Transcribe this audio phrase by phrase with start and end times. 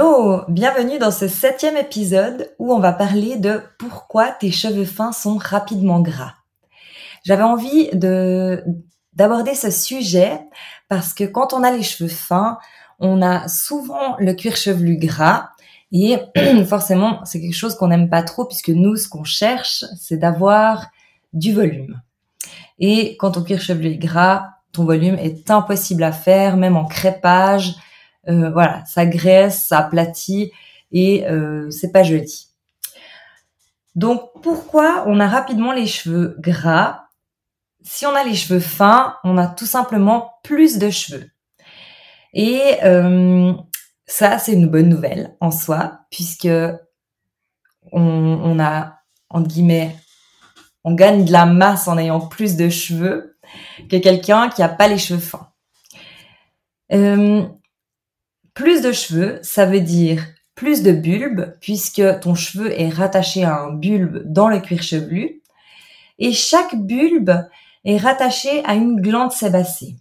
[0.00, 5.10] Hello, bienvenue dans ce septième épisode où on va parler de pourquoi tes cheveux fins
[5.10, 6.34] sont rapidement gras.
[7.24, 8.62] J'avais envie de
[9.14, 10.38] d'aborder ce sujet
[10.88, 12.58] parce que quand on a les cheveux fins,
[13.00, 15.48] on a souvent le cuir chevelu gras
[15.90, 16.18] et
[16.68, 20.86] forcément c'est quelque chose qu'on n'aime pas trop puisque nous ce qu'on cherche c'est d'avoir
[21.32, 22.00] du volume.
[22.78, 26.84] Et quand ton cuir chevelu est gras, ton volume est impossible à faire, même en
[26.84, 27.74] crépage
[28.28, 30.52] euh, voilà, ça graisse, ça aplatit
[30.92, 32.48] et euh, c'est pas joli.
[33.94, 37.06] Donc pourquoi on a rapidement les cheveux gras?
[37.82, 41.30] Si on a les cheveux fins, on a tout simplement plus de cheveux.
[42.34, 43.52] Et euh,
[44.06, 46.48] ça, c'est une bonne nouvelle en soi, puisque
[47.92, 48.98] on, a,
[49.30, 49.96] entre guillemets,
[50.84, 53.38] on gagne de la masse en ayant plus de cheveux
[53.88, 55.48] que quelqu'un qui a pas les cheveux fins.
[58.58, 63.60] Plus de cheveux, ça veut dire plus de bulbes, puisque ton cheveu est rattaché à
[63.60, 65.42] un bulbe dans le cuir chevelu.
[66.18, 67.46] Et chaque bulbe
[67.84, 69.94] est rattaché à une glande sébacée.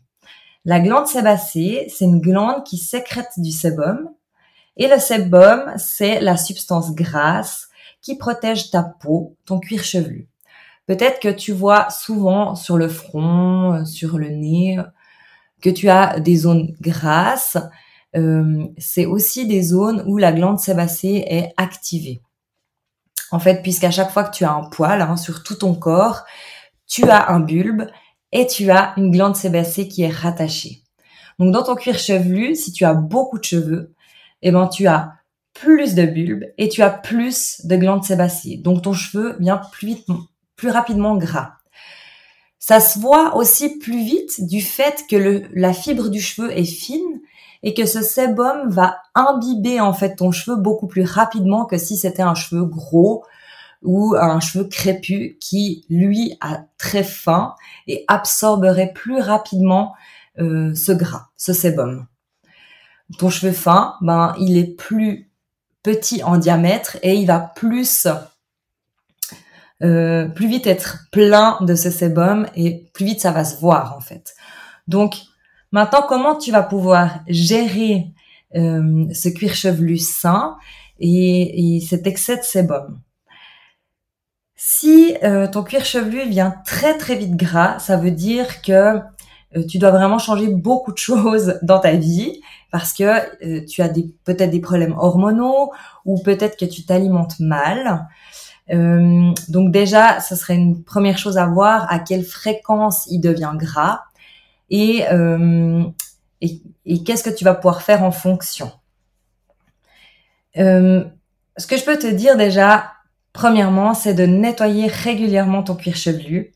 [0.66, 4.09] La glande sébacée, c'est une glande qui sécrète du sébum.
[4.75, 7.67] Et le sébum, c'est la substance grasse
[8.01, 10.29] qui protège ta peau, ton cuir chevelu.
[10.88, 14.79] Peut-être que tu vois souvent sur le front, sur le nez,
[15.62, 17.59] que tu as des zones grasses
[18.13, 22.22] c'est aussi des zones où la glande sébacée est activée.
[23.31, 26.23] En fait, puisqu'à chaque fois que tu as un poil hein, sur tout ton corps,
[26.88, 27.88] tu as un bulbe
[28.31, 30.84] et tu as une glande sébacée qui est rattachée.
[31.40, 33.94] Donc dans ton cuir chevelu, si tu as beaucoup de cheveux,
[34.41, 35.13] eh ben tu as
[35.53, 38.57] plus de bulbes et tu as plus de glandes sébacées.
[38.57, 39.62] Donc ton cheveu vient
[40.56, 41.56] plus rapidement gras.
[42.67, 47.22] Ça se voit aussi plus vite du fait que la fibre du cheveu est fine
[47.63, 51.95] et que ce sébum va imbiber en fait ton cheveu beaucoup plus rapidement que si
[51.95, 53.23] c'était un cheveu gros
[53.83, 57.55] ou un cheveu crépu qui lui a très fin
[57.88, 59.95] et absorberait plus rapidement
[60.38, 62.05] euh, ce gras, ce sébum.
[63.17, 65.31] Ton cheveu fin, ben il est plus
[65.84, 68.09] petit en diamètre et il va plus
[69.84, 73.96] euh, plus vite être plein de ce sébum et plus vite ça va se voir
[73.96, 74.36] en fait.
[74.88, 75.16] Donc
[75.72, 78.08] Maintenant, comment tu vas pouvoir gérer
[78.56, 80.58] euh, ce cuir chevelu sain
[81.00, 83.02] et, cet excès de sébum?
[84.56, 89.00] Si euh, ton cuir chevelu vient très très vite gras, ça veut dire que
[89.70, 93.90] tu dois vraiment changer beaucoup de choses dans ta vie parce que tu as
[94.24, 95.72] peut-être des problèmes hormonaux
[96.06, 98.08] ou peut-être que tu t'alimentes mal.
[98.69, 104.01] Donc déjà, ce serait une première chose à voir à quelle fréquence il devient gras
[104.73, 105.83] euh,
[106.41, 108.72] et, et, qu'est-ce que tu vas pouvoir faire en fonction.
[110.57, 111.05] Euh,
[111.57, 112.91] ce que je peux te dire déjà,
[113.33, 116.53] premièrement, c'est de nettoyer régulièrement ton cuir chevelu.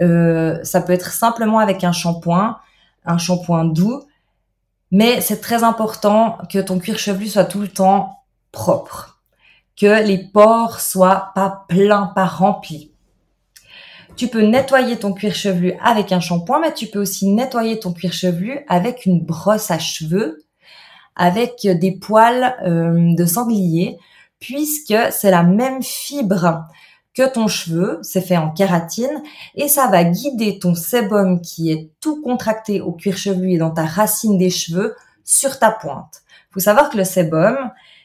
[0.00, 2.58] Euh, ça peut être simplement avec un shampoing,
[3.04, 4.02] un shampoing doux,
[4.90, 8.20] mais c'est très important que ton cuir chevelu soit tout le temps
[8.52, 9.13] propre,
[9.76, 12.92] que les pores soient pas pleins, pas remplis.
[14.16, 17.92] Tu peux nettoyer ton cuir chevelu avec un shampoing, mais tu peux aussi nettoyer ton
[17.92, 20.44] cuir chevelu avec une brosse à cheveux,
[21.16, 23.98] avec des poils euh, de sanglier,
[24.38, 26.64] puisque c'est la même fibre
[27.14, 29.22] que ton cheveu, c'est fait en kératine,
[29.54, 33.70] et ça va guider ton sébum qui est tout contracté au cuir chevelu et dans
[33.70, 34.94] ta racine des cheveux
[35.24, 36.22] sur ta pointe.
[36.50, 37.56] Faut savoir que le sébum,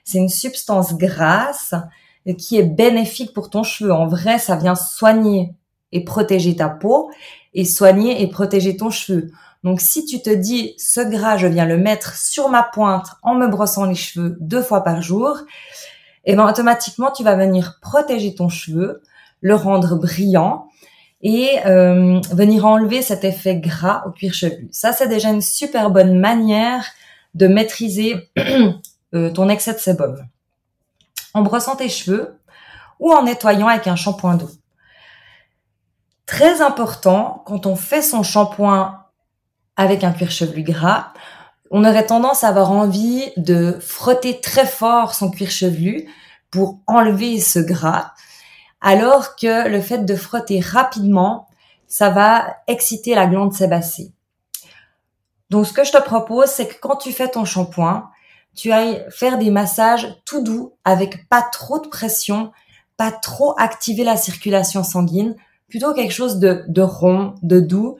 [0.09, 1.75] c'est une substance grasse
[2.37, 3.93] qui est bénéfique pour ton cheveu.
[3.93, 5.53] En vrai, ça vient soigner
[5.91, 7.09] et protéger ta peau
[7.53, 9.31] et soigner et protéger ton cheveu.
[9.63, 13.35] Donc si tu te dis ce gras, je viens le mettre sur ma pointe en
[13.35, 15.37] me brossant les cheveux deux fois par jour,
[16.25, 19.01] et eh ben automatiquement tu vas venir protéger ton cheveu,
[19.41, 20.67] le rendre brillant
[21.21, 24.69] et euh, venir enlever cet effet gras au cuir chevelu.
[24.71, 26.85] Ça, c'est déjà une super bonne manière
[27.33, 28.29] de maîtriser
[29.13, 30.25] euh, ton excès de sébum.
[31.33, 32.39] En brossant tes cheveux
[32.99, 34.51] ou en nettoyant avec un shampoing doux.
[36.25, 39.03] Très important, quand on fait son shampoing
[39.75, 41.13] avec un cuir chevelu gras,
[41.71, 46.07] on aurait tendance à avoir envie de frotter très fort son cuir chevelu
[46.51, 48.13] pour enlever ce gras,
[48.81, 51.47] alors que le fait de frotter rapidement,
[51.87, 54.13] ça va exciter la glande sébacée.
[55.49, 58.09] Donc ce que je te propose, c'est que quand tu fais ton shampoing,
[58.59, 62.51] tu ailles faire des massages tout doux avec pas trop de pression,
[62.97, 65.35] pas trop activer la circulation sanguine,
[65.69, 67.97] plutôt quelque chose de, rond, de doux,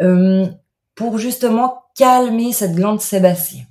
[0.00, 0.46] euh,
[0.94, 3.66] pour justement calmer cette glande sébacée.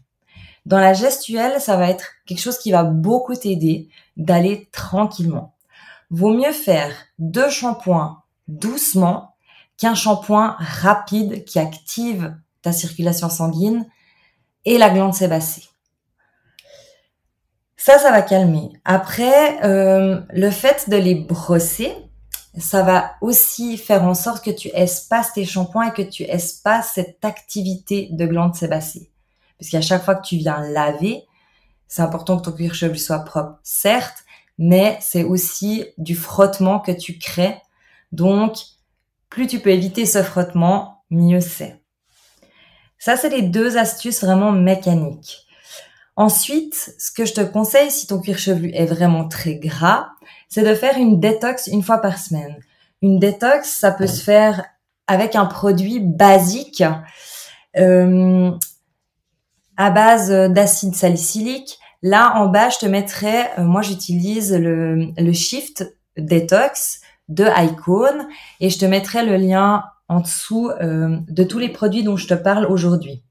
[0.67, 5.55] Dans la gestuelle, ça va être quelque chose qui va beaucoup t'aider d'aller tranquillement.
[6.11, 9.33] Vaut mieux faire deux shampoings doucement
[9.77, 13.87] qu'un shampoing rapide qui active ta circulation sanguine
[14.65, 15.69] et la glande sébacée.
[17.81, 18.73] Ça, ça va calmer.
[18.83, 21.95] Après, euh, le fait de les brosser,
[22.57, 26.91] ça va aussi faire en sorte que tu espaces tes shampoings et que tu espaces
[26.95, 29.09] cette activité de glande sébacée.
[29.57, 31.23] Puisqu'à chaque fois que tu viens laver,
[31.87, 34.25] c'est important que ton cuir chevelu soit propre, certes,
[34.57, 37.61] mais c'est aussi du frottement que tu crées.
[38.11, 38.57] Donc,
[39.29, 41.79] plus tu peux éviter ce frottement, mieux c'est.
[42.97, 45.45] Ça, c'est les deux astuces vraiment mécaniques.
[46.19, 50.09] Ensuite, ce que je te conseille si ton cuir chevelu est vraiment très gras,
[50.49, 52.57] c'est de faire une détox une fois par semaine.
[53.01, 54.65] Une détox, ça peut se faire
[55.07, 56.83] avec un produit basique
[57.77, 58.51] euh,
[59.77, 61.79] à base d'acide salicylique.
[62.01, 66.99] Là, en bas, je te mettrai, euh, moi j'utilise le, le Shift Detox
[67.29, 68.27] de Icon
[68.59, 72.27] et je te mettrai le lien en dessous euh, de tous les produits dont je
[72.27, 73.23] te parle aujourd'hui.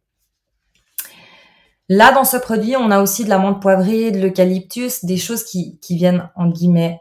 [1.89, 5.45] Là, dans ce produit, on a aussi de la menthe poivrée, de l'eucalyptus, des choses
[5.45, 7.01] qui, viennent, en guillemets,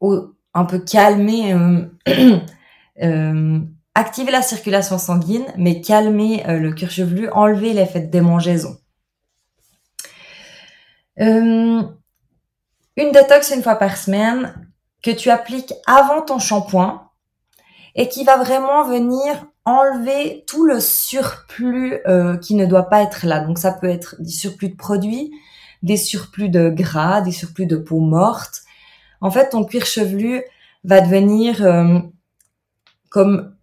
[0.00, 1.86] un peu calmer, euh,
[3.02, 3.60] euh,
[3.94, 8.76] activer la circulation sanguine, mais calmer euh, le cuir chevelu, enlever l'effet de démangeaison.
[11.16, 11.92] une
[12.96, 14.68] détox une fois par semaine
[15.02, 17.08] que tu appliques avant ton shampoing
[17.94, 22.00] et qui va vraiment venir enlever tout le surplus
[22.42, 23.40] qui ne doit pas être là.
[23.40, 25.32] Donc ça peut être des surplus de produits,
[25.82, 28.62] des surplus de gras, des surplus de peau morte,
[29.20, 30.42] en fait, ton cuir chevelu
[30.84, 31.98] va devenir euh,
[33.10, 33.54] comme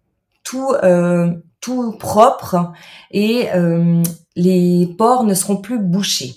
[0.44, 2.72] tout euh, tout propre
[3.10, 4.02] et euh,
[4.36, 6.36] les pores ne seront plus bouchés.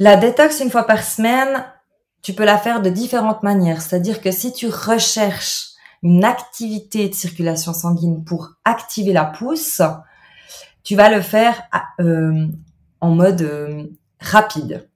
[0.00, 1.64] La détox une fois par semaine,
[2.22, 3.80] tu peux la faire de différentes manières.
[3.80, 5.68] C'est-à-dire que si tu recherches
[6.04, 9.80] une activité de circulation sanguine pour activer la pousse,
[10.84, 11.62] tu vas le faire
[13.00, 13.90] en mode
[14.20, 14.88] rapide.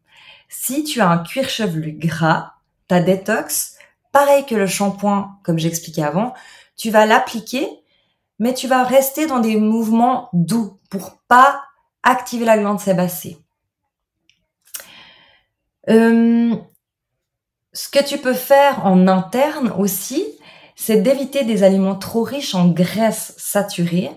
[0.48, 2.52] Si tu as un cuir chevelu gras,
[2.86, 3.76] ta détox,
[4.12, 6.34] pareil que le shampoing, comme j'expliquais avant,
[6.76, 7.68] tu vas l'appliquer,
[8.38, 11.62] mais tu vas rester dans des mouvements doux pour pas
[12.02, 13.38] activer la glande sébacée.
[15.88, 16.54] Euh,
[17.72, 20.24] ce que tu peux faire en interne aussi,
[20.80, 24.12] c'est d'éviter des aliments trop riches en graisses saturées,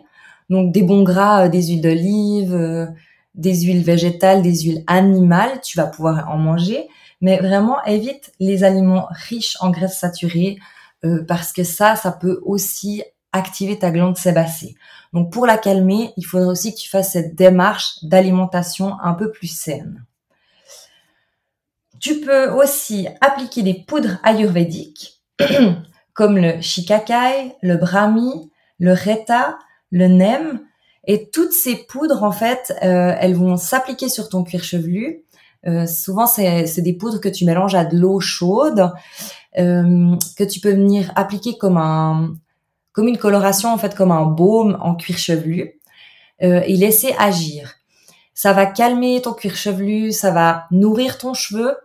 [0.51, 2.85] donc des bons gras, euh, des huiles d'olive, euh,
[3.33, 6.87] des huiles végétales, des huiles animales, tu vas pouvoir en manger,
[7.19, 10.59] mais vraiment évite les aliments riches en graisses saturées
[11.03, 14.75] euh, parce que ça, ça peut aussi activer ta glande sébacée.
[15.13, 19.31] Donc pour la calmer, il faudrait aussi que tu fasses cette démarche d'alimentation un peu
[19.31, 20.05] plus saine.
[21.99, 25.23] Tu peux aussi appliquer des poudres ayurvédiques
[26.13, 29.57] comme le shikakai, le brahmi, le reta,
[29.91, 30.61] le nem,
[31.05, 35.23] et toutes ces poudres, en fait, euh, elles vont s'appliquer sur ton cuir chevelu.
[35.67, 38.91] Euh, souvent, c'est des poudres que tu mélanges à de l'eau chaude,
[39.57, 42.35] euh, que tu peux venir appliquer comme un,
[42.93, 45.77] comme une coloration, en fait, comme un baume en cuir chevelu,
[46.43, 47.75] et laisser agir.
[48.33, 51.77] Ça va calmer ton cuir chevelu, ça va nourrir ton cheveu,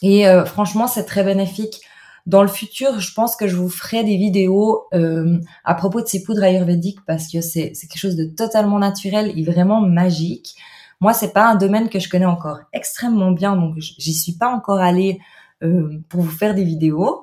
[0.00, 1.80] et franchement, c'est très bénéfique
[2.28, 6.06] dans le futur, je pense que je vous ferai des vidéos euh, à propos de
[6.06, 10.54] ces poudres ayurvédiques parce que c'est quelque chose de totalement naturel et vraiment magique.
[11.00, 14.50] Moi, c'est pas un domaine que je connais encore extrêmement bien, donc j'y suis pas
[14.50, 15.18] encore allée
[15.62, 17.22] euh, pour vous faire des vidéos,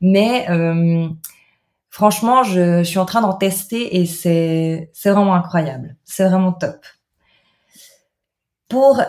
[0.00, 1.08] mais euh,
[1.90, 6.86] franchement, je, suis en train d'en tester et c'est c'est vraiment incroyable, c'est vraiment top.
[8.68, 9.02] Pour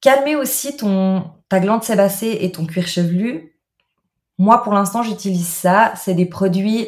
[0.00, 3.57] calmer aussi ton ta glande sébacée et ton cuir chevelu,
[4.38, 5.92] Moi, pour l'instant, j'utilise ça.
[5.96, 6.86] C'est des produits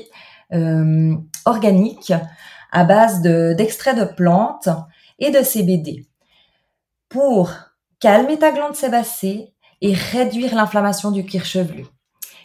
[0.52, 1.14] euh,
[1.44, 2.12] organiques
[2.72, 4.68] à base d'extraits de, plantes
[5.18, 6.06] et de CBD
[7.08, 7.52] pour
[7.98, 11.86] calmer ta glande sébacée et réduire l'inflammation du cuir chevelu.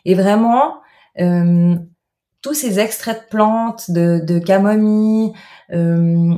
[0.05, 0.79] Et vraiment,
[1.19, 1.75] euh,
[2.41, 5.33] tous ces extraits de plantes, de, de camomille,
[5.71, 6.35] euh,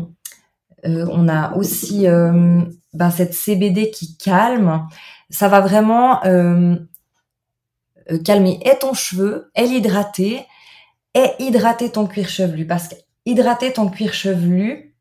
[0.85, 4.87] euh, on a aussi ben, cette CBD qui calme.
[5.29, 6.21] Ça va vraiment
[8.23, 10.45] calmer et ton cheveu, et l'hydrater,
[11.13, 12.65] et hydrater ton cuir chevelu.
[12.67, 12.95] Parce que
[13.25, 14.95] hydrater ton cuir chevelu,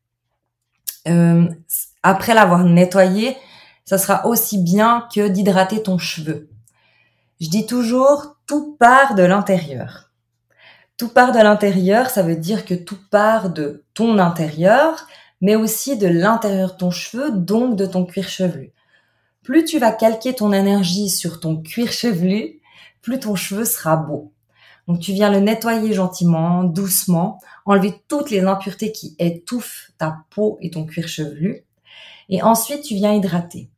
[2.03, 3.37] après l'avoir nettoyé,
[3.85, 6.49] ça sera aussi bien que d'hydrater ton cheveu.
[7.39, 10.11] Je dis toujours, tout part de l'intérieur.
[10.97, 15.07] Tout part de l'intérieur, ça veut dire que tout part de ton intérieur,
[15.41, 18.73] mais aussi de l'intérieur de ton cheveu, donc de ton cuir chevelu.
[19.43, 22.59] Plus tu vas calquer ton énergie sur ton cuir chevelu,
[23.07, 24.33] plus ton cheveu sera beau.
[24.85, 30.57] Donc tu viens le nettoyer gentiment, doucement, enlever toutes les impuretés qui étouffent ta peau
[30.59, 31.63] et ton cuir chevelu.
[32.27, 33.69] Et ensuite, tu viens hydrater.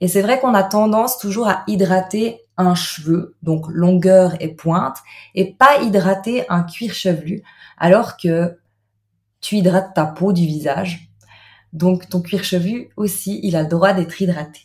[0.00, 4.96] Et c'est vrai qu'on a tendance toujours à hydrater un cheveu, donc longueur et pointe,
[5.34, 7.42] et pas hydrater un cuir chevelu,
[7.76, 8.58] alors que
[9.42, 11.10] tu hydrates ta peau du visage.
[11.74, 14.62] Donc ton cuir chevelu aussi, il a le droit d'être hydraté.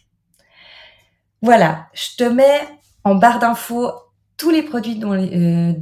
[1.41, 2.61] Voilà, je te mets
[3.03, 3.91] en barre d'infos
[4.51, 5.73] les produits dont, euh,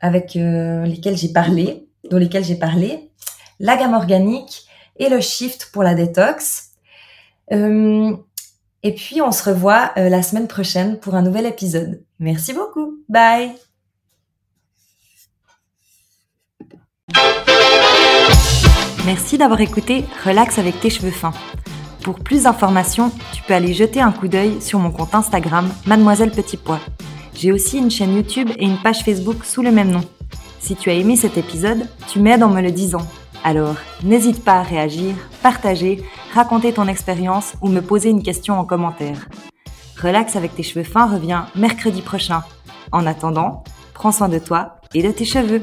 [0.00, 3.10] avec euh, lesquels j'ai parlé, dont lesquels j'ai parlé,
[3.58, 4.64] la gamme organique
[4.96, 6.70] et le shift pour la détox.
[7.52, 8.16] Euh,
[8.82, 12.02] et puis, on se revoit la semaine prochaine pour un nouvel épisode.
[12.18, 12.98] Merci beaucoup.
[13.10, 13.52] Bye.
[19.04, 21.34] Merci d'avoir écouté Relax avec tes cheveux fins.
[22.02, 26.30] Pour plus d'informations, tu peux aller jeter un coup d'œil sur mon compte Instagram Mademoiselle
[26.30, 26.80] Petit Pois.
[27.34, 30.02] J'ai aussi une chaîne YouTube et une page Facebook sous le même nom.
[30.58, 33.06] Si tu as aimé cet épisode, tu m'aides en me le disant.
[33.42, 36.02] Alors, n'hésite pas à réagir, partager,
[36.34, 39.28] raconter ton expérience ou me poser une question en commentaire.
[40.00, 42.42] Relax avec tes cheveux fins revient mercredi prochain.
[42.92, 45.62] En attendant, prends soin de toi et de tes cheveux.